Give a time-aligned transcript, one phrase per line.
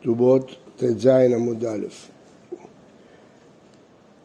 [0.00, 1.86] כתובות ט"ז עמוד א'.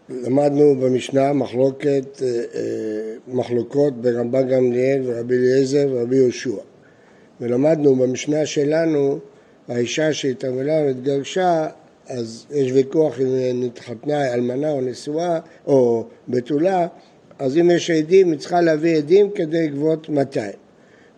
[0.10, 6.58] למדנו במשנה מחלוקת, אה, אה, מחלוקות ברמב"ן גמליאל ורבי אליעזר ורבי יהושע.
[7.42, 9.20] ולמדנו במשנה שלנו,
[9.68, 11.68] האישה שהתעמלה והתגרשה,
[12.08, 16.88] אז יש ויכוח אם נתחתנה אלמנה או נשואה או בתולה,
[17.40, 20.65] אז אם יש עדים היא צריכה להביא עדים כדי לגבות 200.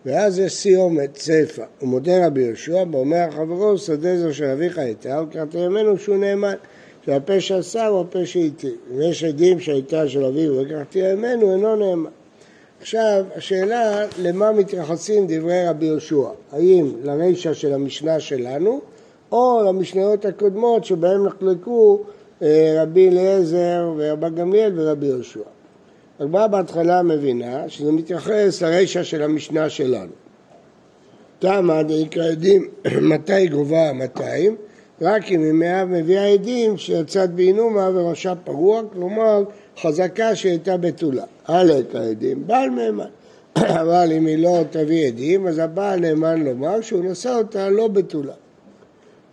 [0.08, 1.62] ואז יש סיומת, צפה.
[1.82, 6.54] ומודה רבי יהושע, ואומר חברו, שדה זו של אביך הייתה, וקראתי ימינו שהוא נאמן.
[7.06, 8.74] שהפה שעשה הוא הפה שהתיר.
[8.94, 12.10] אם יש עדים שהייתה של אביו וקראתי ימינו, אינו נאמן.
[12.80, 18.80] עכשיו, השאלה למה מתייחסים דברי רבי יהושע, האם לרישא של המשנה שלנו
[19.32, 22.02] או למשניות הקודמות שבהן נחלקו
[22.42, 25.57] אה, רבי אליעזר ורבי גמליאל ורבי יהושע.
[26.20, 30.12] הגמרא בהתחלה מבינה שזה מתייחס לרישא של המשנה שלנו.
[31.38, 32.68] תמה דאיקרא עדים
[33.10, 34.56] מתי גובה 200
[35.02, 39.44] רק אם היא מביאה עדים שיצאת באינומה וראשה פרוע, כלומר
[39.80, 41.24] חזקה שהייתה בתולה.
[41.46, 43.08] הלק העדים, בעל נאמן.
[43.80, 48.32] אבל אם היא לא תביא עדים, אז הבעל נאמן לומר שהוא נשא אותה לא בתולה.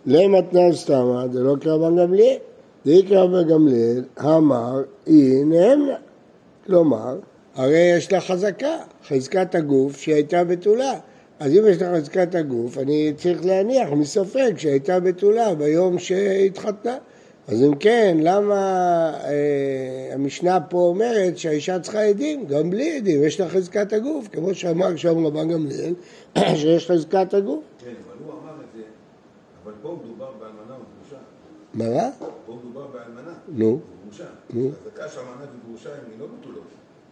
[0.06, 2.36] למתנן סתמא, זה לא קרא בן גמליאל.
[2.86, 5.96] דיקרא בן גמליאל, אמר, היא נאמנה.
[6.66, 7.18] כלומר,
[7.54, 8.76] הרי יש לה חזקה,
[9.08, 10.92] חזקת הגוף שהייתה בתולה.
[11.40, 16.96] אז אם יש לה חזקת הגוף, אני צריך להניח מספק שהייתה בתולה ביום שהתחתנה.
[17.48, 18.54] אז אם כן, למה
[19.24, 22.46] אה, המשנה פה אומרת שהאישה צריכה עדים?
[22.46, 25.94] גם בלי עדים, יש לה חזקת הגוף, כמו שאמר שם רבן גמליאל,
[26.56, 27.64] שיש חזקת הגוף.
[27.78, 28.82] כן, אבל הוא אמר את זה,
[29.64, 31.16] אבל פה מדובר באלמנה וגרושה.
[31.74, 32.26] מה?
[32.46, 33.32] פה מדובר באלמנה.
[33.48, 33.80] נו.
[34.02, 34.24] וגרושה.
[34.50, 34.70] נו.
[34.84, 36.62] חזקה שאלמנה וגרושה הם לא בתולות.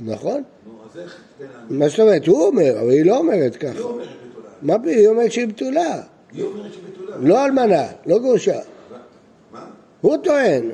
[0.00, 0.42] נכון.
[0.66, 2.26] נו, אז איך תן מה זאת אומרת?
[2.26, 3.80] הוא אומר, אבל היא לא אומרת היא ככה.
[3.80, 4.48] אומרת בתולה.
[4.62, 4.94] מה פתאום?
[4.94, 6.02] היא אומרת שהיא בתולה.
[6.32, 7.16] היא אומרת שהיא בתולה.
[7.16, 8.60] לא אלמנה, לא גרושה.
[9.52, 9.66] מה?
[10.00, 10.70] הוא טוען,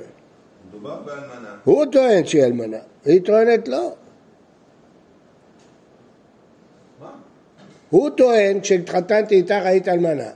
[0.68, 1.56] מדובר באלמנה.
[1.64, 2.78] הוא טוען שהיא אלמנה.
[3.04, 3.94] היא טוענת לא.
[7.00, 7.10] מה?
[7.90, 10.30] הוא טוען, כשהתחתנתי איתך היית אלמנה.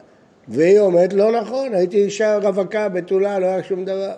[0.48, 4.12] והיא אומרת, לא נכון, הייתי אישה רווקה, בתולה, לא היה שום דבר.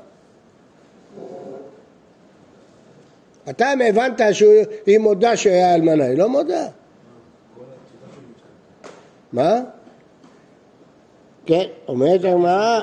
[3.51, 6.67] אתה הבנת שהיא מודה שהיה אלמנה, היא לא מודה.
[9.33, 9.61] מה?
[11.47, 12.81] כן, אומרת הגמרא.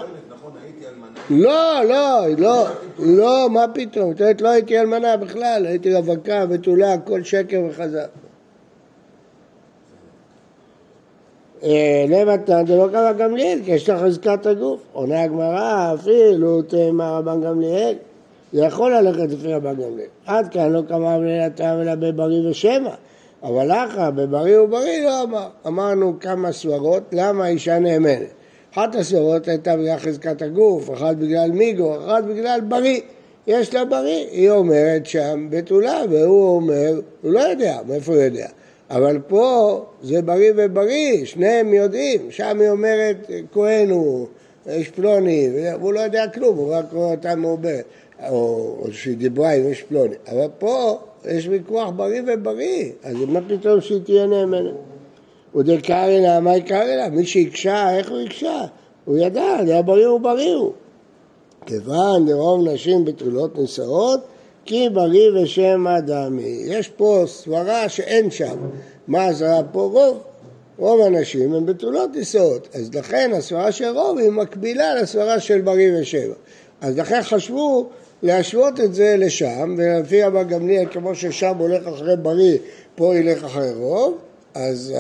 [1.29, 2.67] לא, לא, לא,
[2.99, 8.09] לא, מה פתאום, את אומרת, לא הייתי אלמנה בכלל, הייתי רווקה, בתולה, הכל שקר וחזק.
[12.09, 14.79] למתן זה לא קרא גמליאל, כי יש לה חזקת הגוף.
[14.93, 17.95] עונה הגמרא, אפילו תאמר רבן גמליאל,
[18.53, 20.07] זה יכול ללכת לפי רבן גמליאל.
[20.25, 22.89] עד כאן לא קמה בליל הטעם אלא בבריא ושמע.
[23.43, 25.47] אבל אחא, בבריא ובריא לא אמר.
[25.67, 28.27] אמרנו כמה סברות, למה האישה נאמנת.
[28.73, 33.01] אחת הסברות הייתה בגלל חזקת הגוף, אחת בגלל מיגו, אחת בגלל בריא.
[33.47, 38.47] יש לה בריא, היא אומרת שם בתולה, והוא אומר, הוא לא יודע, מאיפה הוא יודע?
[38.89, 44.27] אבל פה זה בריא ובריא, שניהם יודעים, שם היא אומרת, כהן הוא,
[44.67, 47.85] יש פלוני, והוא לא יודע כלום, הוא רק רואה אותה מעוברת,
[48.29, 53.39] או, או שהיא דיברה עם איש פלוני, אבל פה יש ויכוח בריא ובריא, אז מה
[53.47, 54.73] פתאום שהיא תהיה נאמנת?
[55.55, 57.09] ודקרא לה, מה יקרא לה?
[57.09, 58.65] מי שהקשה, איך הוא הקשה?
[59.05, 60.71] הוא ידע, זה היה בריא ובריא הוא.
[61.65, 64.19] כיוון דרוב נשים בתולות נישאות,
[64.65, 66.63] כי בריא ושמא דמי.
[66.65, 68.57] יש פה סברה שאין שם.
[69.07, 69.81] מה הסברה פה?
[69.81, 70.23] רוב.
[70.77, 72.67] רוב הנשים הן בתולות נישאות.
[72.73, 76.33] אז לכן הסברה של רוב היא מקבילה לסברה של בריא ושמא.
[76.81, 77.89] אז לכן חשבו
[78.23, 82.57] להשוות את זה לשם, ולפי רבן גמליאל, כמו ששם הולך אחרי בריא,
[82.95, 84.17] פה ילך אחרי רוב,
[84.53, 84.93] אז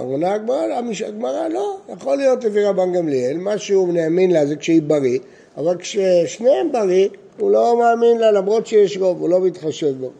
[0.00, 4.82] עונה הגמרא, הגמרא לא, יכול להיות לפי רבן גמליאל, מה שהוא מאמין לה זה כשהיא
[4.82, 5.18] בריא,
[5.56, 7.08] אבל כששניהם בריא,
[7.40, 10.10] הוא לא מאמין לה למרות שיש רוב, הוא לא מתחשב בו.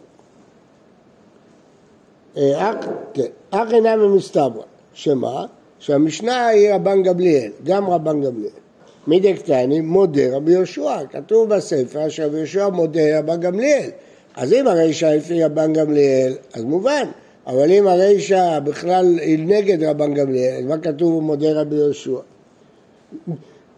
[2.37, 2.77] אה, אך
[3.15, 5.47] כן, אך אינם ממסתברא, שמה?
[5.79, 8.53] שהמשנה היא רבן גמליאל, גם רבן גמליאל.
[9.07, 13.91] מדקטני מודה רבי יהושע, כתוב בספר שרבי יהושע מודה רבן גמליאל.
[14.37, 17.05] אז אם הרישא לפי רבן גמליאל, אז מובן.
[17.47, 22.19] אבל אם הרישא בכלל היא נגד רבן גמליאל, מה כתוב הוא מודה רבי יהושע?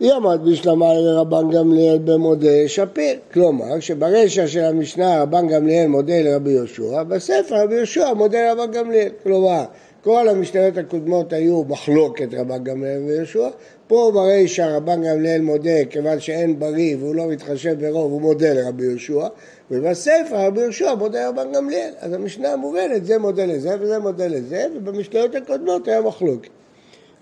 [0.02, 3.16] היא עמד בשלמה לרבן גמליאל במודה שפיר.
[3.32, 9.08] כלומר, שברישא של המשנה רבן גמליאל מודה לרבי יהושע, בספר רבי יהושע מודה לרבן גמליאל.
[9.22, 9.64] כלומר,
[10.04, 13.48] כל המשניות הקודמות היו מחלוקת רבן גמליאל ויהושע,
[13.86, 18.84] פה ברישא רבן גמליאל מודה כיוון שאין בריא והוא לא מתחשב ברוב, הוא מודה לרבי
[18.84, 19.26] יהושע,
[19.70, 21.90] ובספר רבי יהושע מודה לרבן גמליאל.
[22.00, 26.50] אז המשנה מובנת, זה מודה לזה וזה מודה לזה, ובמשניות הקודמות היה מחלוקת.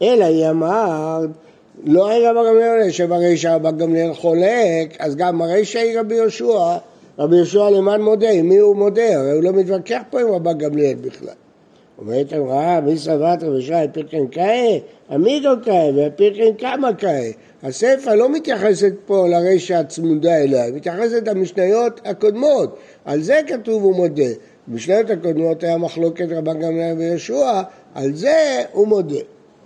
[0.03, 1.31] אלא היא אמרת
[1.85, 6.77] לא אין רבא גמליאל שברישא רבא גמליאל חולק, אז גם ברישא היא רבי יהושע,
[7.19, 9.19] רבי יהושע למען מודה, עם מי הוא מודה?
[9.19, 11.35] הרי הוא לא מתווכח פה עם רבא גמליאל בכלל.
[11.99, 14.81] אומרת אמרה, מי סבת רבי יהושע פרקן קאי?
[15.11, 17.32] עמידו קאי ופרקן כמה קאי.
[17.62, 23.94] הסיפא לא מתייחסת פה לרישא הצמודה אליה, היא מתייחסת למשניות הקודמות, על זה כתוב הוא
[23.94, 24.33] מודה.
[24.69, 27.62] במשניות הקודמות היה מחלוקת רבן גמליאל ויהושע,
[27.94, 29.21] על זה הוא מודה.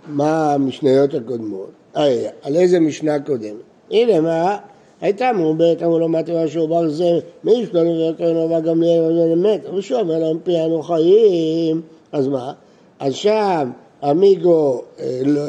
[0.07, 1.69] מה המשניות הקודמות?
[1.97, 3.61] אה, על איזה משנה קודמת?
[3.91, 4.57] הנה מה,
[5.01, 9.03] הייתה מעובדת, אמרו לו מה תראה שהוא בר זה, מי יש לנו ויותר רבן גמליאל
[9.03, 11.81] וזה מת, שהוא אומר להם פי אנו חיים,
[12.11, 12.53] אז מה?
[12.99, 13.71] אז שם
[14.11, 15.41] אמיגו, אה, לא,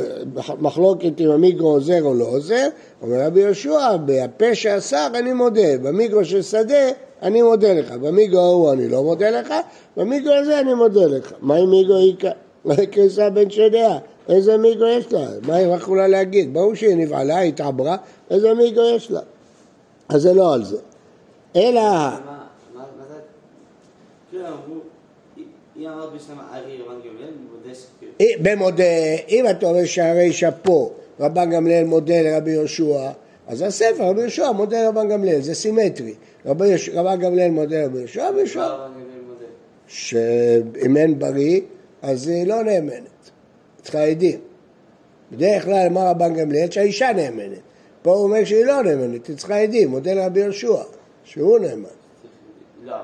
[0.61, 2.69] מחלוקת אם אמיגו עוזר או לא עוזר,
[3.03, 6.89] אומר רבי יהושע, בפה שאסר אני מודה, במיגו של שדה
[7.23, 9.55] אני מודה לך, במיגו ההוא אני לא מודה לך,
[9.97, 11.33] במיגו הזה אני מודה לך.
[11.41, 12.29] מה עם מיגו איכה?
[12.67, 13.99] מה כניסה בן שדיה?
[14.29, 15.27] איזה מיגו יש לה?
[15.47, 16.55] מה היא יכולה להגיד?
[16.55, 17.97] ברור שהיא נבעלה, היא התעברה,
[18.31, 19.21] איזה מיגו יש לה?
[20.09, 20.79] אז זה לא על זה.
[21.57, 21.83] אלא...
[28.43, 28.85] במודה,
[29.29, 30.91] אם אתה אומר שהרישא פה,
[31.21, 33.11] רבן גמליאל מודה לרבי יהושע,
[33.47, 36.15] אז הספר, רבי יהושע מודה לרבן גמליאל, זה סימטרי.
[36.47, 38.77] רבן גמליאל מודה לרבי יהושע, רבי יהושע...
[39.89, 41.61] שאם אין בריא,
[42.07, 43.31] אז היא לא נאמנת.
[43.83, 44.39] צריכה עדים.
[45.33, 47.59] בדרך כלל אמר רבן גמליאל שהאישה נאמנת.
[48.03, 50.83] פה הוא אומר שהיא לא נאמנת, היא צריכה עדים, מודה לרבי יהושע,
[51.25, 51.89] שהוא נאמן.
[52.85, 52.95] לא.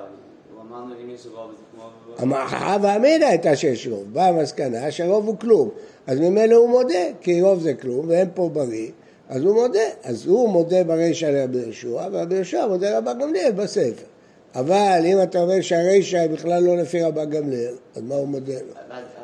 [2.19, 5.69] המחאה והמידה הייתה שיש רוב, באה המסקנה שרוב הוא כלום,
[6.06, 8.90] אז ממילא הוא מודה, כי רוב זה כלום ואין פה בריא,
[9.28, 14.12] אז הוא מודה, אז הוא מודה ברישא לרבי יהושע, ורבי יהושע מודה לרבן גמליאל בספר.
[14.54, 18.52] אבל אם אתה אומר שהרישא היא בכלל לא לפי רבן גמליאל, אז מה הוא מודה
[18.52, 18.75] לו?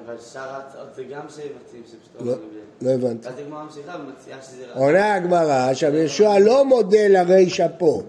[0.06, 2.34] אבל שאר ההצעות זה גם שהם מציעים שפשוט לא,
[2.82, 3.28] לא הבנתי.
[3.28, 4.64] אז הגמרא ממשיכה ומציעה שזה...
[4.74, 8.02] עונה הגמרא שרבי יהושע לא מודה לרישא פה.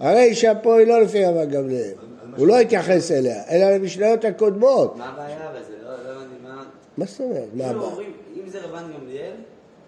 [0.00, 1.92] הרישא פה היא לא לפי רבן גמליאל.
[2.36, 4.96] הוא לא התייחס אליה, אלא למשניות הקודמות.
[4.96, 5.72] מה הבעיה בזה?
[5.84, 6.64] לא לא הבנתי מה...
[6.96, 7.48] מה זאת אומרת?
[7.54, 7.90] מה כאילו הבעיה?
[7.90, 8.12] אומרים,
[8.44, 9.32] אם זה רבן גמליאל,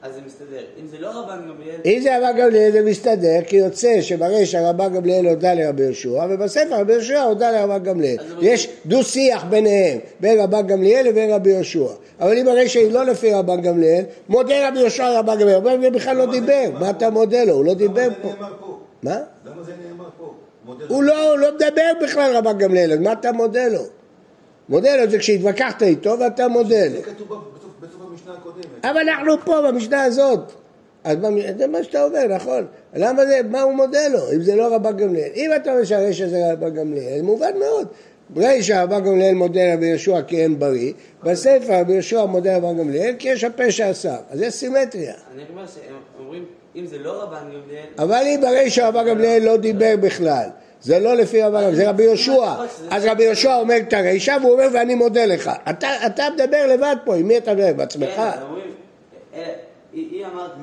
[0.03, 0.61] אז זה מסתדר.
[0.81, 1.77] אם זה לא רבן גמליאל...
[1.85, 6.81] אם זה רבן גמליאל זה מסתדר, כי יוצא שברישא רבן גמליאל הודה לרבי יהושע, ובספר
[6.81, 8.17] רבי יהושע הודה לרבן גמליאל.
[8.19, 11.87] הוא- יש דו-שיח ביניהם, בין רבן גמליאל לבין רבי יהושע.
[12.21, 15.57] אבל אם הרישא היא לא לפי רבן גמליאל, מודה רבי יהושע לרבן גמליאל.
[15.57, 16.91] רבן גמליאל בכלל לא זה דיבר, מה?
[16.91, 17.53] אתה מודה לו?
[17.55, 18.29] הוא לא דיבר פה.
[18.29, 18.35] זה?
[19.03, 19.17] מה?
[19.47, 20.35] למה זה נאמר פה?
[20.89, 23.83] הוא לא, הוא לא מדבר בכלל רבן גמליאל, אז מה אתה מודה לו?
[24.69, 27.01] מודה לו זה כשהתווכחת איתו ואתה מודה לו.
[28.27, 28.85] הקודמת.
[28.85, 30.53] אבל אנחנו פה במשנה הזאת.
[31.05, 31.17] אז
[31.59, 32.67] זה מה שאתה אומר, נכון.
[32.95, 35.31] למה זה, מה הוא מודה לו, אם זה לא רבן גמליאל?
[35.35, 37.89] אם אתה אומר שהרשע זה רבן גמליאל, מובן מאוד.
[38.37, 40.93] רשע רבן גמליאל מודה רבי יהושע כי אין בריא,
[41.25, 44.17] בספר רבי יהושע מודה רבן גמליאל כי יש הפה שעשה.
[44.31, 45.15] אז יש סימטריה.
[45.35, 46.45] אני אומר שהם אומרים,
[46.77, 47.85] אם זה לא רבן גמליאל...
[47.99, 50.49] אבל אם ברשע רבן גמליאל לא דיבר בכלל,
[50.83, 52.55] זה לא לפי גמליאל, זה רבי יהושע.
[52.91, 55.51] אז רבי יהושע אומר את הרשע והוא אומר ואני מודה לך.
[55.71, 57.73] אתה, אתה מדבר לבד פה, עם מי אתה מדבר?
[57.73, 58.15] בעצמך?
[58.17, 58.23] כן,
[59.35, 59.53] אה,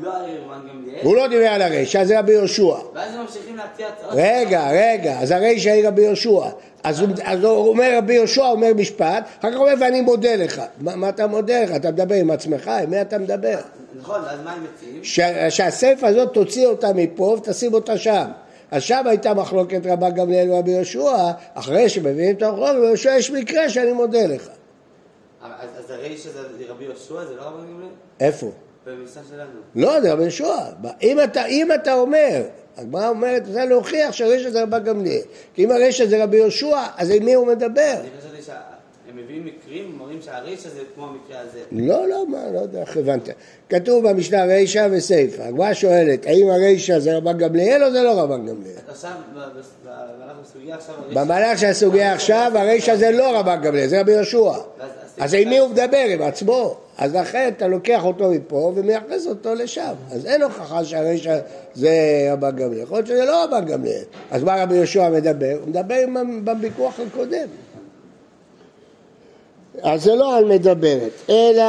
[0.01, 0.11] לא
[1.01, 2.75] הוא לא דיבר על הרשע, זה רבי יהושע.
[2.93, 4.13] ואז הם ממשיכים להציע הצעות...
[4.15, 6.41] רגע, רגע, אז הרשע היא רבי יהושע.
[6.83, 6.99] אז
[7.43, 10.61] הוא, אומר רבי יהושע, אומר משפט, אחר כך הוא אומר ואני מודה לך.
[10.79, 11.75] מה, אתה מודה לך?
[11.75, 12.67] אתה מדבר עם עצמך?
[12.67, 13.57] עם מי אתה מדבר?
[13.99, 15.03] נכון, אז מה הם מציעים?
[15.49, 18.25] שהסיפה הזאת תוציא אותה מפה ותשים אותה שם.
[18.71, 23.31] אז שם הייתה מחלוקת רבן גמליאל ורבי יהושע, אחרי שמביאים את המחלוקת, רבי יהושע יש
[23.31, 24.47] מקרה שאני מודה לך.
[25.41, 27.91] אז אז הרי שזה רבי יהושע, זה לא רבן גמליאל?
[28.19, 28.51] איפה?
[28.85, 29.59] במשנה שלנו.
[29.75, 30.55] לא, זה רבי יהושע.
[31.03, 32.43] אם אתה, אם אתה אומר,
[32.77, 35.21] הגמרא אומרת, צריך להוכיח שהרשע זה רבן גמליאל.
[35.53, 37.93] כי אם הרשע זה רבי יהושע, אז עם מי הוא מדבר?
[37.99, 38.55] אני חשבתי שהם
[39.15, 41.59] מביאים מקרים, אומרים שהרישא זה כמו המקרה הזה.
[41.71, 43.29] לא, לא, מה, לא יודע איך הבנת.
[43.69, 45.41] כתוב במשנה רישא וסיפא.
[45.41, 48.75] הגמרא שואלת, האם הרישא זה רבן גמליאל או זה לא רבן גמליאל?
[48.87, 50.95] עכשיו, במהלך הסוגיה עכשיו...
[51.13, 54.51] במהלך של הסוגיה עכשיו, הרישא זה לא רבן גמליאל, זה רבי יהושע.
[55.19, 56.05] אז עם מי הוא מדבר?
[56.09, 56.77] עם עצמו.
[56.97, 59.93] אז לכן אתה לוקח אותו מפה ומייחס אותו לשם.
[60.11, 61.39] אז אין הוכחה שהרישא
[61.75, 61.91] זה
[62.31, 62.83] רבן גמליאל.
[62.83, 64.03] יכול להיות שזה לא רבן גמליאל.
[64.31, 65.57] אז מה רבי יהושע מדבר?
[65.59, 66.05] הוא מדבר
[66.43, 67.47] בוויכוח הקודם.
[69.81, 71.63] אז זה לא על מדברת, אלא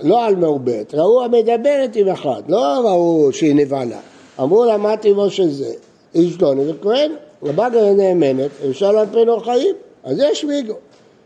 [0.00, 0.94] לא על מעוברת.
[0.94, 3.98] ראו המדברת עם אחד, לא ראו שהיא נבהלה.
[4.40, 5.72] אמרו לה מה טיבו של זה?
[6.14, 7.12] איש לא וכהן,
[7.44, 10.74] גרעין נאמנת, אפשר על פנו חיים, אז יש מיגו.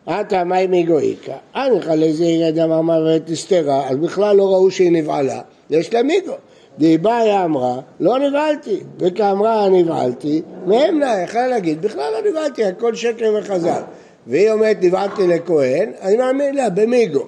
[0.07, 4.93] עתה מאי מיגו איכא, אניך לזה ירד אמר מוות הסתרה, אז בכלל לא ראו שהיא
[4.93, 5.41] נבהלה,
[5.71, 6.33] יש לה מיגו.
[6.79, 13.83] דיבאיה אמרה, לא נבהלתי, וכאמרה נבהלתי, מהמנה, יכלה להגיד, בכלל לא נבהלתי, הכל שקר וחז"ל.
[14.27, 17.25] והיא אומרת, נבהלתי לכהן, אני מאמין לה, במיגו.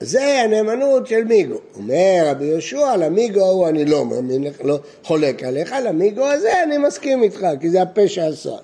[0.00, 1.56] זה הנאמנות של מיגו.
[1.76, 7.22] אומר רבי יהושע, למיגו ההוא אני לא, מאמין לא חולק עליך, למיגו הזה אני מסכים
[7.22, 8.56] איתך, כי זה הפה שעשה.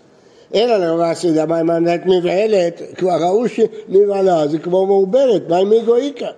[0.54, 2.83] אלא לרבה סעודה, מה עם עמדת מבעלת?
[2.97, 6.30] כבר ראו שנבעלה, זה כמו מעוברת, מה עם מיגו איכא?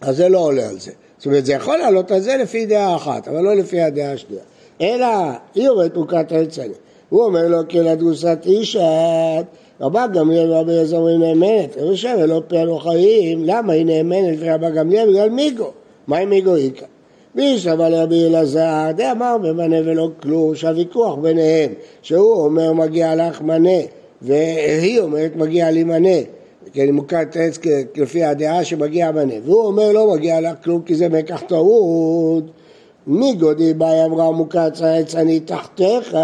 [0.00, 0.90] אז זה לא עולה על זה.
[1.18, 4.42] זאת אומרת, זה יכול לעלות על זה לפי דעה אחת, אבל לא לפי הדעה השנייה.
[4.80, 5.06] אלא,
[5.54, 6.74] היא אומרת מוכת רצני.
[7.08, 9.40] הוא אומר לו, כי לדרוסת אישה,
[9.80, 11.76] רבה גמליאל ורבי אליעזר אומרים נאמנת.
[11.76, 12.26] רבי שבע
[12.64, 15.10] לא חיים, למה היא נאמנת לפי רבה גמליאל?
[15.10, 15.70] בגלל מיגו.
[16.06, 16.86] מה עם מיגו איכא?
[17.34, 23.42] מי שבא לרבי אלעזר, די אמר במנה ולא כלום, שהוויכוח ביניהם, שהוא אומר מגיע לך
[23.42, 23.78] מנה,
[24.22, 26.18] והיא אומרת מגיע לי מנה.
[26.72, 27.58] כן, מוכת עץ
[27.96, 32.44] לפי הדעה שמגיע מנה, והוא אומר לא מגיע לך כלום כי זה מקח טעות.
[33.06, 36.16] מי גודי באי אמרה מוכת עץ אני תחתיך,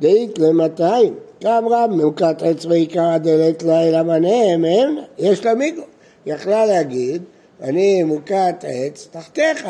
[0.00, 1.14] דאית למאתיים.
[1.46, 5.82] אמרה מוכת עץ ועיקר הדלת לילה מנה, מהם יש לה מיגו.
[6.26, 7.22] יכלה להגיד,
[7.62, 9.68] אני מוכת עץ תחתיך,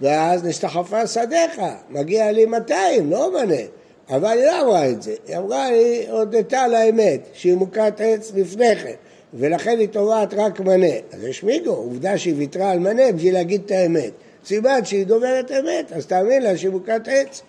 [0.00, 3.62] ואז נשתחפה שדיך, מגיע לי 200, לא מנה.
[4.10, 8.76] אבל היא לא אמרה את זה, היא אמרה, היא הודתה לאמת, שהיא מוכת עץ לפני
[8.76, 8.94] כן.
[9.34, 10.92] ולכן היא תובעת רק מנה.
[11.12, 14.10] אז יש מיגו, עובדה שהיא ויתרה על מנה בשביל להגיד את האמת.
[14.46, 17.42] סיבת שהיא דוברת אמת, אז תאמין לה שהיא מוכת עץ.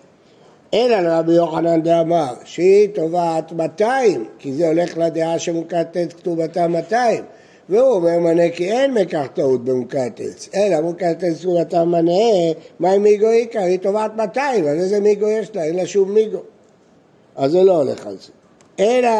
[0.74, 5.34] אלא לרבי יוחנן דאמר שהיא תובעת 200, כי זה הולך לדעה
[5.94, 7.24] עץ כתובתה 200.
[7.68, 12.12] והוא אומר מנה כי אין מכך טעות במוכת עץ, אלא מוכת עץ כתובתה מנה,
[12.80, 13.60] מה עם מיגו עיקר?
[13.60, 15.64] היא תובעת 200, אז איזה מיגו יש לה?
[15.64, 16.40] אין לה שום מיגו.
[17.36, 18.32] אז זה לא הולך על זה.
[18.80, 19.10] אלא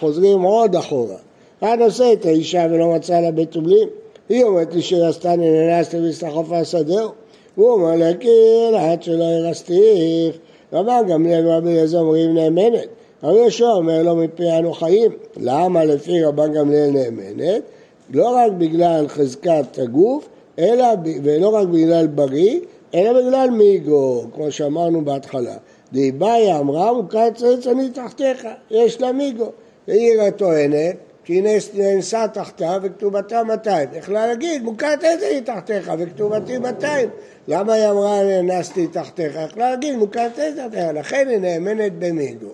[0.00, 1.16] חוזרים עוד אחורה.
[1.62, 3.88] אחד עושה את האישה ולא מצא לה בית עובלים.
[4.28, 7.08] היא אומרת לי שרסתני ננסתי והסתחפה שדהו.
[7.54, 8.28] הוא אומר לה כי
[8.76, 10.38] עד שלא הרסתיך.
[10.72, 12.88] רבן גמליאל ורבי אליעזר אומרים נאמנת.
[13.22, 15.12] רבי יהושע אומר לו מפי אנו חיים.
[15.36, 17.62] למה לפי רבן גמליאל נאמנת?
[18.10, 20.86] לא רק בגלל חזקת הגוף, אלא,
[21.22, 22.60] ולא רק בגלל בריא,
[22.94, 25.56] אלא בגלל מיגו, כמו שאמרנו בהתחלה.
[25.92, 29.50] דיבאי אמרה מוכת צץ אני תחתיך, יש לה מיגו.
[29.88, 30.96] והיא טוענת
[31.28, 31.42] כי
[31.74, 33.88] נאנסה תחתיו וכתובתה 200.
[33.92, 37.08] יכלה להגיד, מוכת עץ היא תחתיך וכתובתי 200.
[37.48, 39.38] למה היא אמרה נאנסתי תחתיך?
[39.46, 40.84] יכלה להגיד, מוכת עץ תחתיך.
[40.94, 42.50] לכן היא נאמנת במיגו.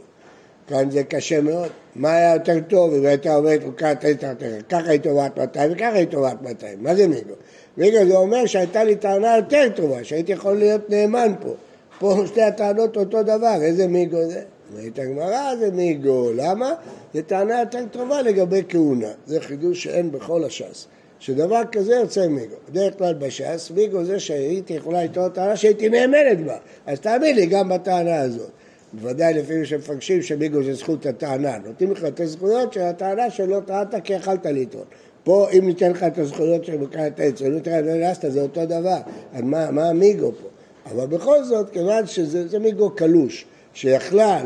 [0.69, 1.69] כאן זה קשה מאוד.
[1.97, 4.53] מה היה יותר טוב אם הייתה אומרת מוכת עץ תחתיך?
[4.69, 6.83] ככה היא תובעת 200 וככה היא תובעת 200.
[6.83, 7.35] מה זה מיגו?
[7.77, 11.55] מיגו זה אומר שהייתה לי טענה יותר טובה, שהייתי יכול להיות נאמן פה.
[11.99, 14.43] פה שתי הטענות אותו דבר, איזה מיגו זה?
[14.79, 16.75] אומרת הגמרא זה מיגו, למה?
[17.15, 20.87] זו טענה יותר טובה לגבי כהונה, זה חידוש שאין בכל הש"ס,
[21.19, 22.55] שדבר כזה יוצא מיגו.
[22.71, 27.47] בדרך כלל בש"ס, מיגו זה שהייתי יכולה לטעון טענה שהייתי נאמנת בה, אז תאמין לי
[27.47, 28.51] גם בטענה הזאת.
[28.93, 33.95] בוודאי לפעמים שמפגשים שמיגו זה זכות הטענה, נותנים לך את הזכויות של הטענה שלא טענת
[34.05, 34.85] כי יכלת לטעון.
[35.25, 38.67] פה אם ניתן לך את הזכויות של מקרת עץ, אם ניתן לך את זה אותו
[38.67, 38.99] דבר,
[39.33, 40.49] אז מה המיגו פה?
[40.91, 44.41] אבל בכל זאת, כיוון שזה מיגו קלוש, שיכלה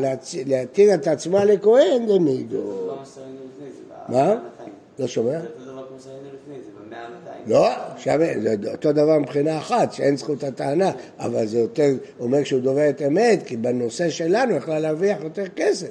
[0.45, 2.89] להתיר את עצמה לכהן, זה מיגו.
[4.09, 4.35] מה?
[4.99, 5.39] לא שומע?
[7.47, 7.67] לא,
[7.97, 11.87] שם זה אותו דבר מבחינה אחת, שאין זכות הטענה, אבל זה יותר
[12.19, 15.89] אומר שהוא דובר את אמת, כי בנושא שלנו יכלה להרוויח יותר כסף.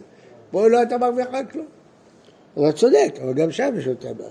[0.50, 1.66] פה לא הייתה מרוויחה כלום.
[2.52, 4.30] אתה צודק, אבל גם שם יש אותה בעיה.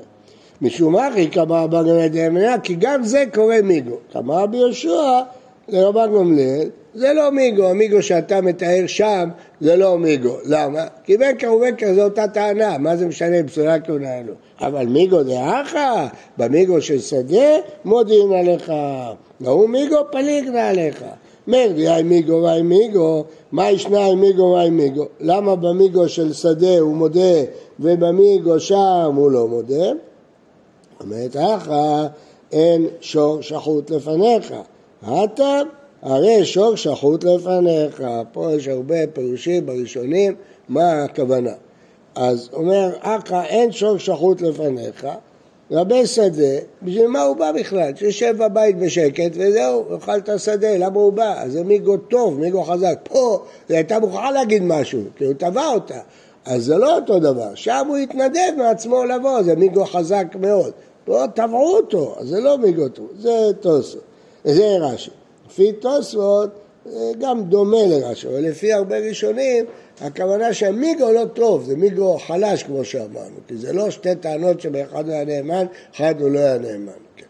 [0.61, 3.97] משום מה אחי כמה בגמד אמנה, כי גם זה קורה מיגו.
[4.11, 5.21] כמה רבי יהושע
[5.69, 9.29] לרבן גמליאל, זה לא מיגו, המיגו שאתה מתאר שם
[9.61, 10.37] זה לא מיגו.
[10.45, 10.85] למה?
[11.03, 14.33] כי בקר ובקר זו אותה טענה, מה זה משנה פסולה כהונה לו?
[14.61, 16.07] אבל מיגו דאחא,
[16.37, 18.71] במיגו של שדה, מודיעין עליך.
[19.41, 21.03] והוא מיגו פליגנה עליך.
[21.47, 25.05] מר דיי מיגו ואי מיגו, מה ישנה מיגו ואי מיגו?
[25.19, 27.43] למה במיגו של שדה הוא מודה
[27.79, 29.91] ובמיגו שם הוא לא מודה?
[31.01, 32.07] אומרת אחא,
[32.51, 34.53] אין שור שחוט לפניך.
[35.07, 35.67] הטעם,
[36.01, 38.03] הרי שור שחוט לפניך.
[38.31, 40.35] פה יש הרבה פירושים בראשונים,
[40.69, 41.51] מה הכוונה.
[42.15, 45.07] אז אומר אחא אין שור שחוט לפניך,
[45.71, 47.95] רבי שדה, בשביל מה הוא בא בכלל?
[47.95, 51.41] שיושב בבית בשקט וזהו, אוכל את השדה, למה הוא בא?
[51.41, 52.99] אז זה מיגו טוב, מיגו חזק.
[53.03, 55.99] פה היא הייתה מוכרחה להגיד משהו, כי הוא תבע אותה.
[56.45, 60.71] אז זה לא אותו דבר, שם הוא התנדב מעצמו לבוא, זה מיגו חזק מאוד.
[61.05, 63.99] פה תבעו אותו, אז זה לא מיגו טוב, זה טוסו.
[64.53, 65.11] זה רש"י.
[65.47, 66.49] לפי תוספות
[67.19, 69.65] גם דומה לרש"י, אבל לפי הרבה ראשונים
[70.01, 75.05] הכוונה שהמיגו לא טוב, זה מיגו חלש כמו שאמרנו, כי זה לא שתי טענות שבאחד
[75.05, 76.91] הוא היה נאמן, אחד הוא לא היה נאמן.
[77.15, 77.25] כן.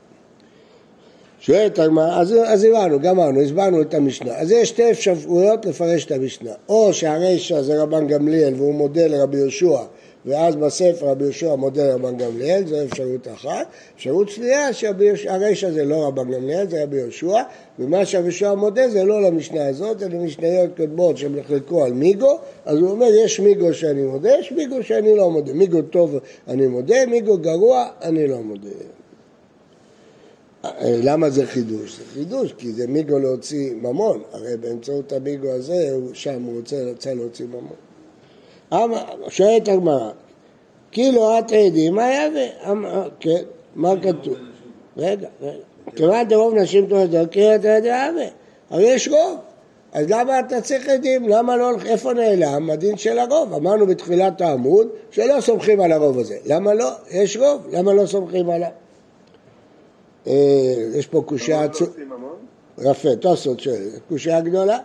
[1.39, 4.35] שואלת הגמרא, אז, אז הבנו, גמרנו, הסברנו את המשנה.
[4.35, 6.51] אז יש שתי אפשרויות לפרש את המשנה.
[6.69, 9.79] או שהרישא זה רבן גמליאל והוא מודה לרבי יהושע
[10.27, 13.67] ואז בספר רבי יהושע מודה רבן גמליאל, זו אפשרות אחת.
[13.95, 17.41] אפשרות שנייה שהריש הזה לא רבן גמליאל, זה רבי יהושע,
[17.79, 22.39] ומה שרבי יהושע מודה זה לא למשנה הזאת, זה למשניות קודמות שהם נחלקו על מיגו,
[22.65, 25.53] אז הוא אומר יש מיגו שאני מודה, יש מיגו שאני לא מודה.
[25.53, 26.15] מיגו טוב
[26.47, 28.69] אני מודה, מיגו גרוע אני לא מודה.
[30.81, 31.97] למה זה חידוש?
[31.97, 37.13] זה חידוש כי זה מיגו להוציא ממון, הרי באמצעות המיגו הזה, שם הוא רוצה, רוצה
[37.13, 37.86] להוציא ממון.
[39.29, 40.11] שואלת הגמרא,
[40.91, 43.03] כאילו את עדים, מה יהווה?
[43.19, 43.43] כן,
[43.75, 44.37] מה כתוב?
[44.97, 45.57] רגע, רגע.
[45.95, 48.27] כיוון דרוב נשים תולדות, כי אתה יודע יהווה.
[48.69, 49.39] הרי יש רוב.
[49.93, 51.29] אז למה אתה צריך עדים?
[51.29, 53.53] למה לא, איפה נעלם הדין של הרוב?
[53.53, 56.37] אמרנו בתחילת העמוד שלא סומכים על הרוב הזה.
[56.45, 56.89] למה לא?
[57.11, 58.69] יש רוב, למה לא סומכים עליו?
[60.27, 60.33] אה,
[60.95, 61.91] יש פה קושייה עצומה.
[62.77, 64.77] יפה, תוספות שואל, קושייה גדולה.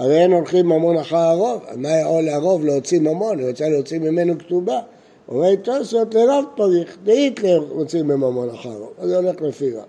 [0.00, 4.38] הרי אין הולכים ממון אחר הרוב, מה יכול הרוב להוציא ממון, הוא רוצה להוציא ממנו
[4.38, 4.80] כתובה.
[5.28, 9.84] אומר תוספות לרב פריך, דאית להוציא מממון אחר הרוב, אז זה הולך לפי רב.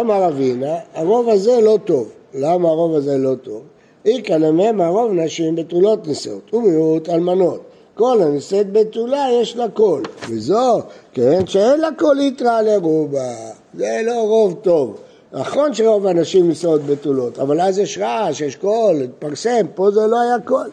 [0.00, 2.08] אמר אבינה, הרוב הזה לא טוב.
[2.34, 3.62] למה הרוב הזה לא טוב?
[4.06, 7.60] איכא למם הרוב נשים בתולות נשאות ומיעוט אלמנות.
[7.94, 10.80] כל הנישאת בתולה יש לה קול, וזו,
[11.12, 13.34] כן, שאין לה קול יתרא לרובה,
[13.74, 14.96] זה לא רוב טוב.
[15.34, 20.20] נכון שרוב האנשים נישאות בתולות, אבל אז יש רעש, יש קול, התפרסם, פה זה לא
[20.20, 20.70] היה קול.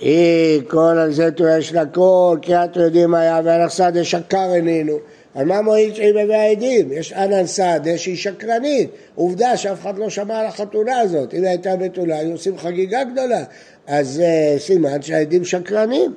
[0.00, 4.98] אי כל הנישאת יש לה קול, אתם יודעים מה היה, והלכסד שקר עינינו.
[5.34, 6.92] על מה מועיל שהיא מביאה עדים?
[6.92, 8.90] יש אנן סעדה שהיא שקרנית.
[9.14, 11.34] עובדה שאף אחד לא שמע על החתונה הזאת.
[11.34, 13.44] אם היא הייתה בתולה, היו עושים חגיגה גדולה.
[13.86, 16.14] אז uh, סימן שהעדים שקרנים.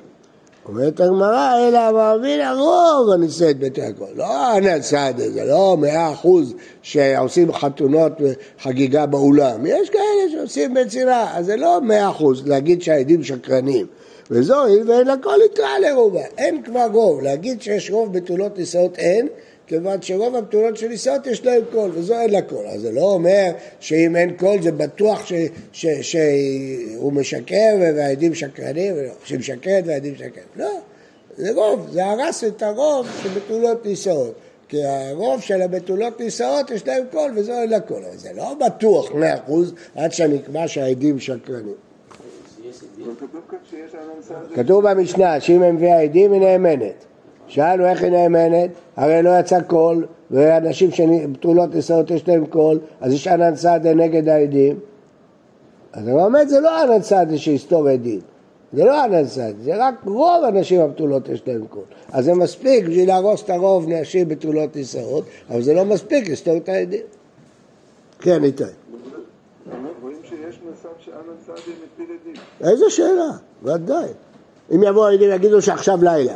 [0.68, 4.04] אומרת הגמרא, אלא המאמין הרוב הנישאת בית הכל.
[4.16, 9.66] לא אנן סעדה, זה לא מאה אחוז שעושים חתונות וחגיגה באולם.
[9.66, 13.86] יש כאלה שעושים בצינעה, אז זה לא מאה אחוז להגיד שהעדים שקרנים.
[14.30, 16.24] וזו הואיל ואין לה כל יתרה לרובה.
[16.38, 17.22] אין כבר רוב.
[17.22, 19.28] להגיד שיש רוב בתולות נישאות אין,
[19.68, 22.66] כיוון שרוב הבתולות של נישאות יש להם קול, וזו אין לה קול.
[22.66, 25.32] אז זה לא אומר שאם אין קול זה בטוח ש,
[25.72, 30.48] ש, שהוא משקר והעדים שקרנים, שהיא משקרת והעדים שקרנים.
[30.56, 30.70] לא,
[31.36, 34.34] זה רוב, זה הרס את הרוב של בתולות נישאות.
[34.68, 38.02] כי הרוב של הבתולות נישאות יש להם קול וזו אין לה קול.
[38.04, 41.74] אבל זה לא בטוח מאה אחוז עד שנקבע שהעדים שקרנים.
[44.54, 47.07] כתוב במשנה שאם היא מביאה עדים היא נאמנת.
[47.48, 53.12] שאלנו איך היא נאמנת, הרי לא יצא קול, ואנשים שבתולות נישאות יש להם קול, אז
[53.12, 54.78] יש אנן סהדי נגד העדים.
[55.92, 58.20] אז הוא אומר, זה לא אנן סהדי שיסתור עדים.
[58.72, 61.82] זה לא אנן סהדי, זה רק רוב הנשים הבתולות יש להם קול.
[62.12, 66.56] אז זה מספיק בשביל להרוס את הרוב נשים בתולות נישאות, אבל זה לא מספיק לסתור
[66.56, 67.02] את העדים.
[68.20, 68.64] כן, איתי.
[72.60, 73.30] איזה שאלה?
[73.62, 74.08] ודאי.
[74.74, 76.34] אם יבואו העדים ויגידו שעכשיו לילה,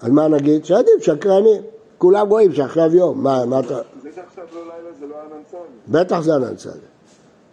[0.00, 0.64] אז מה נגיד?
[0.64, 1.62] שהעדים שקרנים.
[1.98, 3.22] כולם רואים שעכשיו יום.
[3.22, 3.78] מה, מה אתה...
[4.02, 6.00] זה שעכשיו לא לילה זה לא ענן סעדה.
[6.04, 6.76] בטח זה ענן סעדה.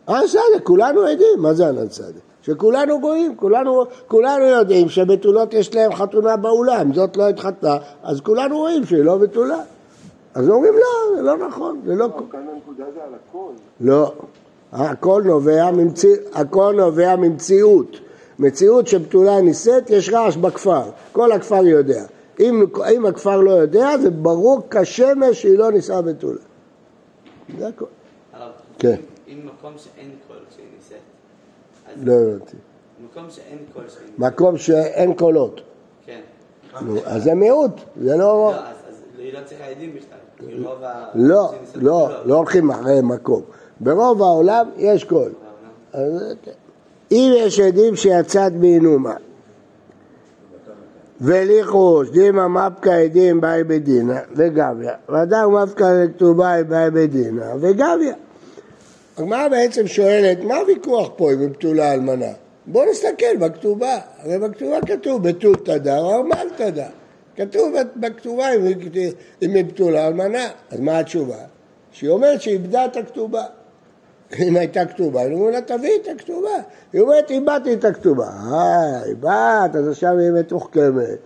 [0.10, 2.20] אה, בסדר, כולנו עדים, מה זה ענן סעדה?
[2.42, 8.58] שכולנו רואים, כולנו, כולנו יודעים שבתולות יש להם חתונה באולם, זאת לא התחתנה, אז כולנו
[8.58, 9.60] רואים שהיא לא בתולה.
[10.34, 12.08] אז אומרים לא, זה לא נכון, זה לא...
[12.32, 13.50] כאן הנקודה זה על הכל.
[13.82, 14.14] לא,
[14.72, 18.00] הכל נובע, ממציא, הכל נובע ממציאות.
[18.40, 22.04] מציאות שבתולה נישאת, יש רעש בכפר, כל הכפר יודע.
[22.40, 26.40] אם, אם הכפר לא יודע, זה ברור כשמש שהיא לא נישאה בתולה.
[27.58, 27.86] זה הכל.
[28.34, 28.96] הרב, כן.
[29.28, 30.98] אם מקום שאין קול כשהיא נישאת,
[31.88, 32.58] אז לא הבנתי.
[33.06, 35.62] מקום שאין קול כשהיא נישאת, מקום שאין קולות.
[36.06, 36.22] כן.
[36.82, 37.72] נו, אז זה מיעוט,
[38.02, 38.18] זה לא...
[38.18, 38.76] לא, אז
[39.18, 40.18] היא לא צריכה עדים בכלל.
[40.50, 40.78] לא,
[41.16, 42.12] לא, בתולות.
[42.26, 43.42] לא הולכים אחרי מקום.
[43.80, 45.32] ברוב העולם יש קול.
[47.12, 49.16] אם יש עדים שיצאת בעינומה
[51.22, 54.94] וליחוש דימה מפקא עדים באי בדינא וגביה.
[55.10, 58.14] ואדם מפקא לכתובה באי בדינא וגביה.
[59.18, 62.26] הגמרא בעצם שואלת מה הוויכוח פה היא בתולה אלמנה?
[62.68, 66.88] בואו נסתכל בכתובה, הרי בכתובה כתוב בתול תדר או ארמל תדר
[67.38, 68.66] כתוב בכתובה אם
[69.54, 71.36] היא- בתולה אלמנה אז מה התשובה?
[71.92, 73.44] שהיא אומרת שהיא איבדה את הכתובה
[74.40, 76.50] אם הייתה כתובה, היינו אומרים לה תביאי את הכתובה.
[76.94, 78.28] היא אומרת איבדתי את הכתובה.
[78.28, 81.18] אה, איבדת, אז עכשיו היא מתוחכמת.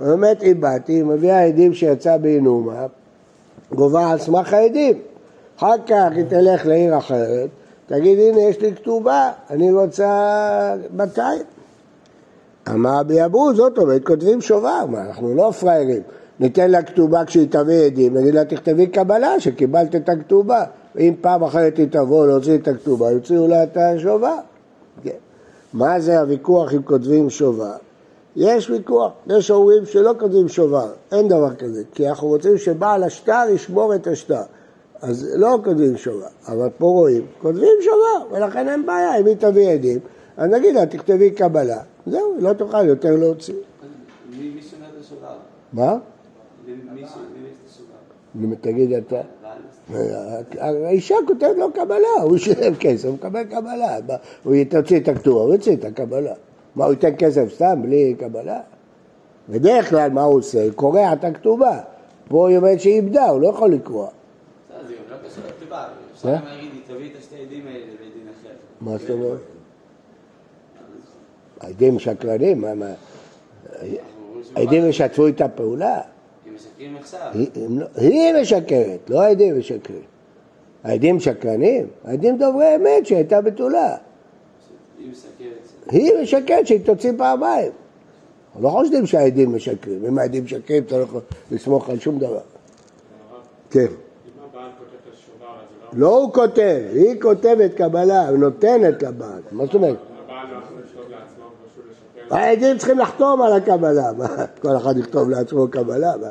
[0.00, 2.86] היא אומרת איבדתי, היא מביאה עדים שיצא בעינומה,
[3.74, 4.98] גובה על סמך העדים.
[5.58, 7.48] אחר כך היא תלך לעיר אחרת,
[7.86, 11.42] תגיד הנה יש לי כתובה, אני רוצה 200.
[12.70, 16.02] אמר ביאבו, זאת אומרת, כותבים שובר, מה, אנחנו לא פראיירים.
[16.40, 20.64] ניתן לה כתובה כשהיא תביא עדים, נגיד לה תכתבי קבלה שקיבלת את הכתובה.
[20.98, 24.36] אם פעם אחרת היא תבוא להוציא את הכתובה, יוציאו לה את השובר.
[25.02, 25.10] כן.
[25.72, 27.76] מה זה הוויכוח אם כותבים שובר?
[28.36, 33.42] יש ויכוח, יש אומרים שלא כותבים שובר, אין דבר כזה, כי אנחנו רוצים שבעל השטר
[33.50, 34.42] ישמור את השטר.
[35.02, 39.68] אז לא כותבים שובר, אבל פה רואים, כותבים שובר, ולכן אין בעיה, אם היא תביא
[39.68, 39.98] עדים,
[40.36, 43.54] אז נגיד לה, תכתבי קבלה, זהו, לא תוכל יותר להוציא.
[44.30, 45.36] מי שומר את השובר?
[45.72, 45.96] מה?
[48.60, 49.20] תגיד אתה.
[50.60, 53.96] האישה כותבת לו קבלה, הוא ישלם כסף, הוא מקבל קבלה.
[54.44, 56.32] הוא תוציא את הכתובה, הוא יוציא את הקבלה.
[56.76, 58.60] מה, הוא ייתן כסף סתם בלי קבלה?
[59.48, 60.72] בדרך כלל מה הוא עושה?
[60.74, 61.80] קורע את הכתובה.
[62.28, 64.08] פה היא אומרת שהיא איבדה, הוא לא יכול לקרוע.
[64.88, 65.84] זה לא קשור לכתובה.
[66.14, 66.36] אפשר אה?
[66.36, 68.54] גם להגיד, תביא את השתי עדים האלה לבית דין אחר.
[68.80, 69.38] מה זאת אומרת?
[71.60, 72.94] העדים שקרנים, בא-
[74.88, 76.00] ישתפו איתה פעולה.
[76.58, 77.30] משקרים עכשיו.
[77.34, 80.02] היא- לא- היא משקרת, לא העדים משקרים.
[80.84, 81.86] העדים שקרנים?
[82.04, 83.96] העדים דוברי אמת שהייתה בתולה.
[85.90, 87.72] היא משקרת שהיא תוציא פעמיים.
[88.48, 90.04] אנחנו לא חושדים שהעדים משקרים.
[90.06, 92.40] אם העדים משקרים, אתה לא יכול לסמוך על שום דבר.
[93.70, 93.80] כן.
[93.80, 93.88] לא...
[95.92, 99.42] לא הוא כותב, היא כותבת קבלה, היא נותנת לבעל.
[99.52, 99.96] מה זאת אומרת?
[100.24, 101.82] הבעל לא יכול לכתוב לעצמו משהו
[102.22, 102.34] לשקר.
[102.36, 104.12] העדים צריכים לחתום על הקבלה.
[104.12, 104.26] מה,
[104.62, 106.16] כל אחד יכתוב לעצמו קבלה?
[106.20, 106.28] מה?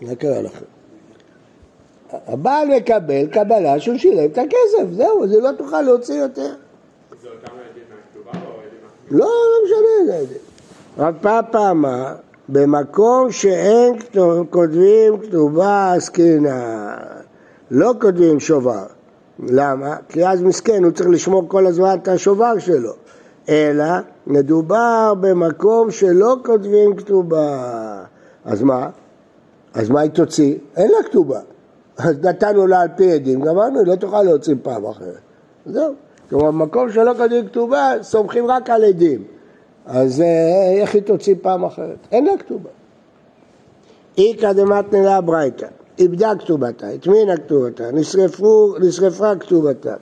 [0.00, 0.64] מה קרה לכם?
[2.26, 6.54] הבעל מקבל קבלה שהוא שילם את הכסף, זהו, היא לא תוכל להוציא יותר.
[7.22, 9.18] זה אותם עדים מהכתובה או עדים?
[9.18, 10.38] לא, לא משנה איזה עדים.
[10.98, 12.14] רב פאפא אמר,
[12.48, 16.96] במקום שאין כתוב- כותבים כתובה עסקינן,
[17.70, 18.84] לא כותבים שובר.
[19.48, 19.96] למה?
[20.08, 22.92] כי אז מסכן, הוא צריך לשמור כל הזמן את השובר שלו.
[23.48, 23.84] אלא
[24.26, 28.04] מדובר במקום שלא כותבים כתובה.
[28.44, 28.88] אז מה?
[29.74, 30.54] אז מה היא תוציא?
[30.76, 31.40] אין לה כתובה.
[31.98, 35.20] אז נתנו לה על פי עדים, גמרנו, היא לא תוכל להוציא פעם אחרת.
[35.66, 35.94] זהו.
[36.28, 39.24] כלומר, במקום שלא כותבים כתובה, סומכים רק על עדים.
[39.86, 41.98] אז אה, איך היא תוציא פעם אחרת?
[42.12, 42.70] אין לה כתובה.
[44.18, 45.66] איכא דמתנא ברייתא,
[45.98, 47.84] איבדה כתובתה, הטמינה כתובתה,
[48.80, 49.94] נשרפה כתובתה,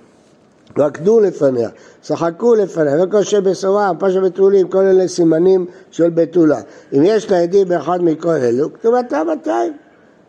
[0.79, 1.69] רקדו לפניה,
[2.01, 6.61] צחקו לפניה, וכל שבשורה, פשע בתולים, כל אלה סימנים של בתולה.
[6.93, 9.73] אם יש לה עדים באחד מכל אלו, כתובתה 200.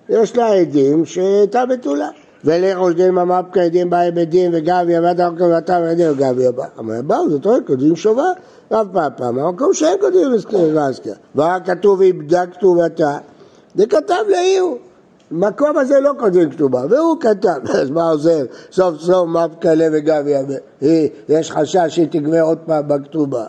[0.10, 2.10] יש לה עדים שהייתה בתולה.
[2.46, 6.66] ולראש דין ממפקא עדים באי בדין וגביה ועד אחר כתובתה ועדים וגביה בא.
[6.80, 8.28] אמר באו, זאת אומרת, כותבים שובה.
[8.72, 10.32] רב פאפא, מהמקום שאין כותבים
[10.76, 11.14] ואזכר.
[11.36, 13.18] ורק כתוב איבדה כתובתה,
[13.76, 14.64] זה כתב לעיר.
[15.34, 18.46] במקום הזה לא כותבים כתובה, והוא כתב, אז מה עוזר?
[18.72, 20.41] סוף סוף מפקלה וגביה,
[20.82, 23.46] היא, יש חשש שהיא תגבה עוד פעם בכתובה.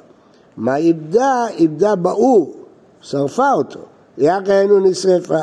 [0.57, 1.47] מה איבדה?
[1.59, 2.55] איבדה באור,
[3.01, 3.81] שרפה אותו,
[4.19, 5.41] יחנו נשרפה,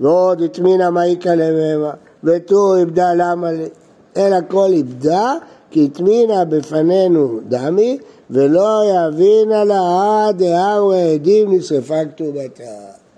[0.00, 1.92] ועוד הטמינה מעיקה למהמה,
[2.24, 3.68] ותו איבדה למה לי,
[4.16, 5.34] אלא כל איבדה,
[5.70, 7.98] כי הטמינה בפנינו דמי,
[8.30, 9.80] ולא יבינה לה
[10.28, 12.64] עד דהרו העדים נשרפה כתובתה.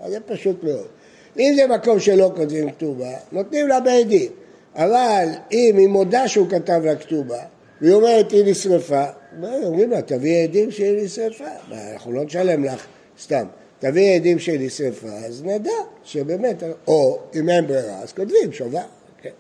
[0.09, 0.94] זה פשוט מאוד.
[1.39, 4.31] אם זה מקום שלא כותבים כתובה, נותנים לה בעדים.
[4.77, 7.39] אבל אם היא מודה שהוא כתב לה כתובה,
[7.81, 9.05] והיא אומרת היא נשרפה,
[9.43, 11.45] אומרים לה תביאי עדים שהיא נשרפה.
[11.93, 12.87] אנחנו לא נשלם לך
[13.23, 13.45] סתם.
[13.79, 15.71] תביאי עדים שהיא נשרפה, אז נדע
[16.05, 18.83] שבאמת, או אם אין ברירה, אז כותבים שובה.
[19.23, 19.31] כן.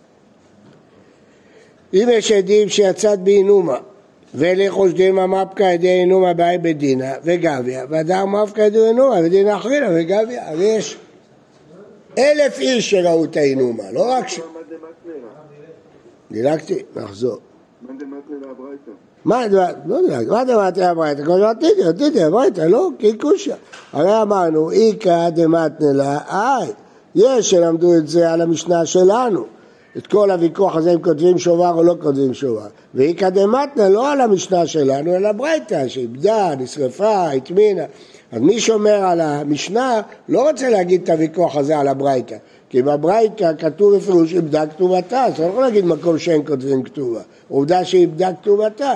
[1.95, 3.79] אם יש עדים שיצאת באינומה,
[4.35, 10.51] ולחושדים המפקא ידי אינומה באי בדינה וגביה, והדר מפקא ידי אינומה ודינה אחרינה וגביה.
[10.51, 10.97] הרי יש
[12.18, 14.38] אלף איש שראו את האינומה, לא רק ש...
[14.38, 15.29] דמתנא?
[16.31, 17.38] דילגתי, נחזור.
[17.83, 18.90] מה דמתנא הברייתא?
[20.27, 21.24] לא הברייתא?
[21.24, 23.55] כל תיתי, תיתי הברייתא, לא, כי קושיא.
[23.92, 26.72] הרי אמרנו, איכא דמתנא לה, איי,
[27.14, 29.44] יש שלמדו את זה על המשנה שלנו.
[29.96, 32.66] את כל הוויכוח הזה אם כותבים שובר או לא כותבים שובר.
[32.94, 37.85] ואיכא דמתנא לא על המשנה שלנו, אלא ברייתא, שאיבדה, נשרפה, הטמינה.
[38.35, 42.37] אז מי שומר על המשנה לא רוצה להגיד את הוויכוח הזה על הברייתא.
[42.68, 47.20] כי בברייתא כתוב בפירוש איבדה כתובתה, אז אתה לא יכול להגיד מקום שאין כותבים כתובה.
[47.49, 48.92] עובדה שאיבדה כתובתה.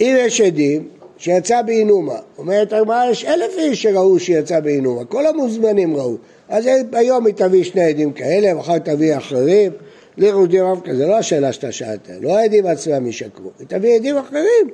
[0.00, 5.96] אם יש עדים שיצא באינומה, אומרת הגמרא, יש אלף איש שראו שיצא באינומה, כל המוזמנים
[5.96, 6.16] ראו.
[6.48, 9.72] אז היום היא תביא שני עדים כאלה, מחר תביא אחרים.
[10.16, 14.70] לירודי רב כזה, לא השאלה שאתה שאלת, לא העדים עצמם ישקרו, היא תביא עדים אחרים.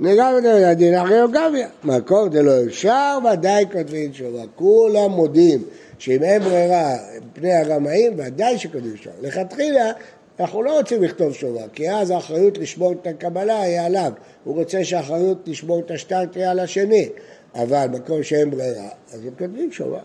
[0.00, 1.68] נגע בדין אחרי גביה.
[1.84, 4.42] מקור דלא אפשר, ודאי כותבים שובה.
[4.54, 5.62] כולם מודים
[5.98, 6.96] שאם אין ברירה
[7.32, 9.16] פני הרמאים, ודאי שכותבים שובה.
[9.22, 9.92] לכתחילה,
[10.40, 14.12] אנחנו לא רוצים לכתוב שובה, כי אז האחריות לשמור את הקבלה היא עליו.
[14.44, 17.08] הוא רוצה שהאחריות לשמור את השטר תהיה על השני.
[17.54, 20.00] אבל מקום שאין ברירה, אז הם כותבים שובה.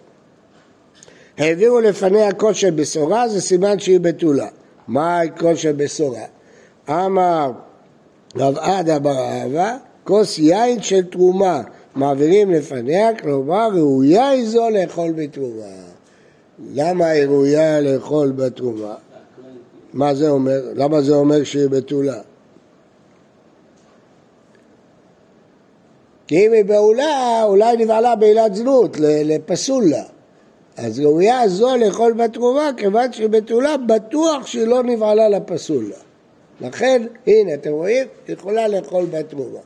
[1.38, 4.48] העבירו לפניה קול של בשורה, זה סימן שהיא בתולה.
[4.88, 6.26] מה הקול של בשורה?
[6.90, 7.52] אמר
[8.40, 11.62] רב עדה בר אהבה, כוס יין של תרומה
[11.96, 15.64] מעבירים לפניה, כלומר ראויה היא זו לאכול בתרומה.
[16.74, 18.96] למה היא ראויה לאכול בתרומה?
[19.94, 20.62] מה זה אומר?
[20.76, 22.20] למה זה אומר שהיא בתולה?
[26.28, 30.04] כי אם היא בעולה, אולי נבעלה בעילת זנות, לפסול לה.
[30.78, 36.07] אז ראויה זו לאכול בתרומה, כיוון שהיא בתולה, בטוח שהיא לא נבעלה לפסול לה.
[36.62, 38.08] לכן, הנה, אתם רואים?
[38.28, 39.60] היא יכולה לאכול בתרומה.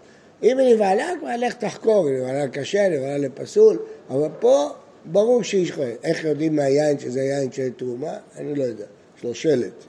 [0.44, 4.70] אם היא נבעלה, כבר לך תחקור, היא נבעלה קשה, נבעלה לפסול, אבל פה
[5.06, 5.98] ברור שהיא שחורת.
[6.04, 8.18] איך יודעים מהיין שזה יין של תרומה?
[8.38, 8.86] אני לא יודע.
[9.18, 9.86] יש לו שלט.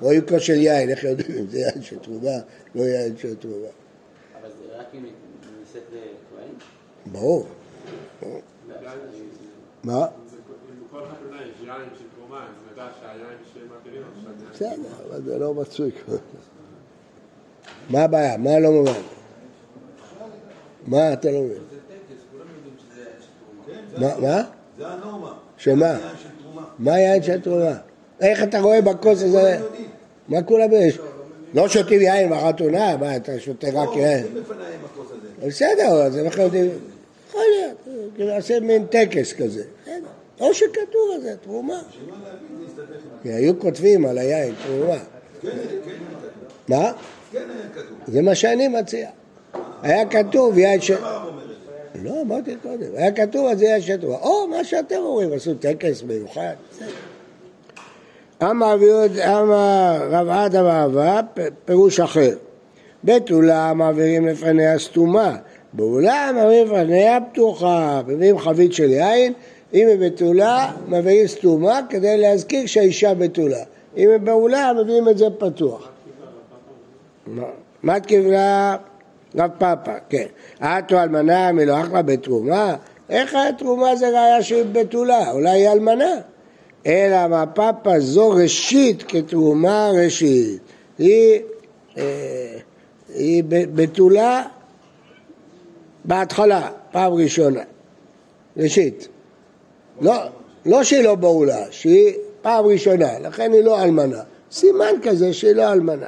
[0.00, 2.38] רואים כוס של יין, איך יודעים אם זה יין של תרומה,
[2.74, 3.66] לא יין של תרומה.
[4.40, 5.12] אבל זה רק אם היא
[5.60, 6.48] נישאת לכהן?
[7.06, 7.46] ברור.
[9.84, 9.96] מה?
[9.96, 12.48] אם בכל חתונה יש יין של תרומה,
[14.52, 14.72] בסדר,
[15.08, 16.16] אבל זה לא מצוי כבר.
[17.90, 18.36] מה הבעיה?
[18.36, 19.00] מה לא מובן?
[20.86, 21.62] מה אתה לא מבין?
[23.98, 24.18] מה?
[24.18, 24.42] מה?
[24.78, 25.34] זה הנורמה.
[25.56, 25.86] שמה?
[25.86, 25.98] יין.
[26.78, 27.74] מה יין של תרומה?
[28.20, 29.60] איך אתה רואה בכוס הזה?
[30.28, 30.98] מה כולם יש?
[31.54, 32.96] לא שותים יין בחתונה?
[32.96, 34.26] מה, אתה שותה רק יין?
[34.84, 35.46] הכוס הזה.
[35.48, 36.70] בסדר, אז איך יודעים?
[37.28, 39.64] יכול להיות, נעשה מין טקס כזה.
[40.40, 41.82] או שכתוב על זה, תרומה.
[43.24, 44.98] היו כותבים על היין, תרומה.
[45.42, 45.48] כן.
[46.68, 46.92] מה?
[48.06, 49.08] זה מה שאני מציע.
[49.82, 50.96] היה כתוב יין זה.
[51.94, 52.86] לא, אמרתי קודם.
[52.96, 54.18] היה כתוב זה יין של תרומה.
[54.18, 56.54] או, מה שאתם אומרים, עשו טקס מיוחד.
[58.42, 58.76] אמר
[60.10, 61.20] רב עדה ואהבה,
[61.64, 62.36] פירוש אחר.
[63.04, 65.36] בתולה מעבירים לפניה סתומה,
[65.72, 68.02] בעולה מעבירים לפניה פתוחה.
[68.06, 69.32] מביאים חבית של יין,
[69.74, 73.62] אם היא בתולה, מעבירים סתומה כדי להזכיר שהאישה בתולה.
[73.96, 75.88] אם היא בעולה, מביאים את זה פתוח.
[77.82, 78.76] מה- קיבלה
[79.34, 79.92] רב פאפה?
[80.08, 80.26] כן.
[80.62, 82.76] אתו אלמנה מלא אחלה בתרומה?
[83.10, 85.30] איך התרומה זה ראיה שהיא בתולה?
[85.30, 86.10] אולי היא אלמנה?
[86.86, 90.60] אלא מה פאפה זו ראשית כתרומה ראשית.
[90.98, 91.40] היא,
[91.98, 92.58] אה,
[93.14, 94.42] היא בתולה
[96.04, 97.62] בהתחלה, פעם ראשונה.
[98.56, 99.08] ראשית.
[100.02, 100.14] לא,
[100.66, 104.20] לא שהיא לא בעולה, שהיא פעם ראשונה, לכן היא לא אלמנה.
[104.52, 106.06] סימן כזה שהיא לא אלמנה.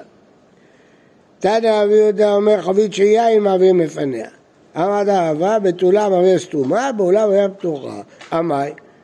[1.38, 4.28] תנא רבי יהודה אומר חבית של יין מעבירים לפניה.
[4.76, 8.00] אמרת אהבה בתולה מעביר סתומה, בעולה מעביר פתוחה.
[8.33, 8.54] עמי,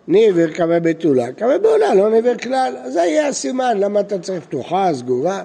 [0.08, 2.74] ניבר כמה בתולה, כמה בעולה, לא ניבר כלל.
[2.84, 5.42] אז זה יהיה הסימן, למה אתה צריך פתוחה, סגורה?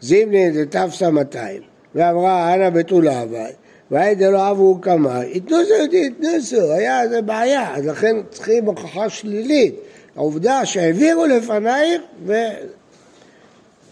[0.00, 1.62] זימני דתפסה 200,
[1.94, 3.52] ואמרה אנא בתולה הווי,
[3.92, 8.64] והי דלא אבו קמאי, יתנו זה יהודי, יתנו זה, היה איזה בעיה, אז לכן צריכים
[8.64, 9.74] הוכחה שלילית.
[10.16, 12.02] העובדה שהעבירו לפנייך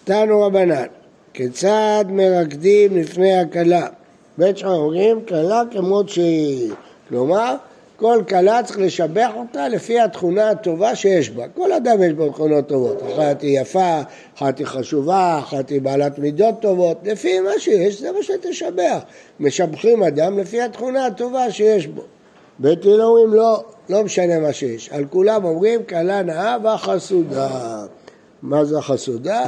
[0.05, 0.87] ותנו רבנן.
[1.33, 3.87] כיצד מרקדים לפני הכלה?
[4.39, 6.73] בית שם אומרים כלה כמות שהיא.
[7.09, 7.57] כלומר,
[8.01, 11.49] כל כלה צריך לשבח אותה לפי התכונה הטובה שיש בה.
[11.49, 13.03] כל אדם יש בו תכונות טובות.
[13.03, 14.01] אחת היא יפה,
[14.37, 16.97] אחת היא חשובה, אחת היא בעלת מידות טובות.
[17.05, 18.99] לפי מה שיש, זה מה שתשבח.
[19.41, 22.03] משבחים אדם לפי התכונה הטובה שיש בו.
[22.59, 24.89] בית הלל אומרים לא, לא משנה מה שיש.
[24.93, 27.49] על כולם אומרים כלה נאה והחסודה.
[28.43, 29.45] מה זה החסודה?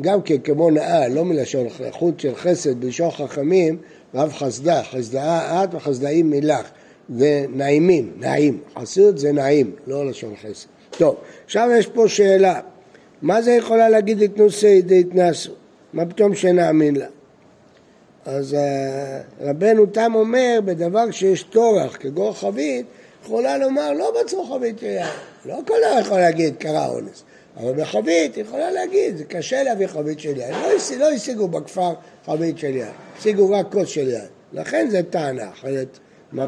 [0.00, 3.78] גם כן כמו נאה, לא מלשון חוט של חסד, בלשון חכמים,
[4.14, 6.70] רב חסדה, חסדאה את וחסדאים מילך,
[7.16, 10.66] ונעימים, נעים, חסוד זה נעים, לא לשון חסד.
[10.90, 12.60] טוב, עכשיו יש פה שאלה,
[13.22, 15.52] מה זה יכולה להגיד התנוסי דהתנסו?
[15.92, 17.06] מה פתאום שנאמין לה?
[18.24, 22.86] אז אה, רבנו תם אומר, בדבר שיש טורח כגור חבית,
[23.24, 25.06] יכולה לומר לא בצור חבית יין.
[25.46, 27.22] לא כל דבר יכול להגיד קרה אונס.
[27.56, 30.50] אבל בחבית היא יכולה להגיד, זה קשה להביא חבית של יין.
[30.50, 31.94] לא, לא השיגו בכפר
[32.26, 34.26] חבית של יין, השיגו רק כוס של יין.
[34.52, 35.98] לכן זה טענה, אחרת...
[36.32, 36.46] מה,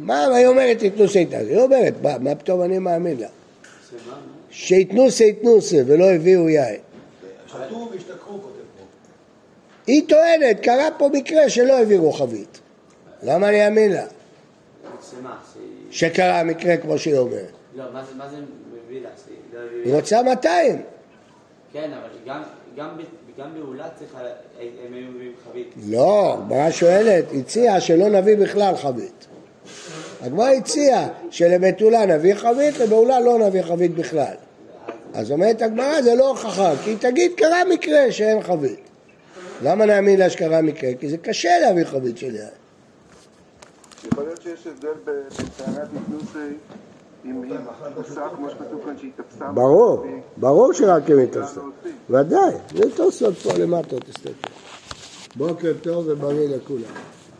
[0.00, 0.28] מה- מה?
[0.30, 1.36] מה היא אומרת תתנו סייתא?
[1.36, 3.26] היא אומרת, מה, מה פתאום אני מאמין לה?
[4.08, 4.14] מה?
[4.50, 6.76] שיתנו סייתנוסה ולא הביאו יין.
[7.46, 7.58] שתו
[7.92, 8.44] והשתכחו, כותב
[8.78, 8.84] פה.
[9.86, 12.60] היא טוענת, קרה פה מקרה שלא העבירו חבית.
[13.22, 14.04] למה אני אאמין לה?
[15.90, 17.50] שקרה מקרה כמו שהיא אומרת.
[17.76, 18.36] לא, מה זה- מה זה
[18.86, 19.08] מביא לה?
[19.54, 20.82] לא היא רוצה 200.
[21.72, 22.42] כן, אבל גם-
[22.76, 24.18] גם ב- גם באולה צריכה,
[24.60, 25.68] הם היו מביאים חבית.
[25.88, 29.26] לא, הגמרא שואלת, הציעה שלא נביא בכלל חבית.
[30.22, 34.34] הגמרא הציעה שלבתולה נביא חבית, לבעולה לא נביא חבית בכלל.
[35.14, 38.80] אז אומרת הגמרא זה לא הוכחה, כי היא תגיד קרה מקרה שאין חבית.
[39.62, 40.90] למה נאמין לה שקרה מקרה?
[41.00, 42.48] כי זה קשה להביא חבית של יין.
[44.06, 46.54] יכול להיות שיש הבדל בטענת נתנוסי
[47.24, 47.52] אם היא
[47.96, 50.04] עושה כמו שכתוב כאן שהיא תפסה ברור,
[50.36, 51.60] ברור שרק הם יתפסו.
[51.60, 51.90] להוציא.
[52.10, 54.50] ודאי, זה תוספות פה למטה, תסתכל.
[55.36, 56.94] בוקר טוב ובריא לכולם.